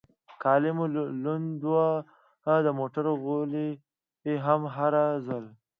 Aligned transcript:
کالي 0.41 0.71
مې 0.77 0.85
لوند 1.23 1.61
و، 1.71 1.75
د 2.65 2.67
موټر 2.79 3.05
غولی 3.23 3.69
هم 4.45 4.61
هر 4.75 4.93
ځل. 5.25 5.45